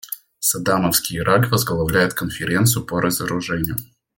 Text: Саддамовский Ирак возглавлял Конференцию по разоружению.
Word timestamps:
Саддамовский 0.39 1.19
Ирак 1.19 1.51
возглавлял 1.51 2.09
Конференцию 2.09 2.87
по 2.87 2.99
разоружению. 2.99 3.77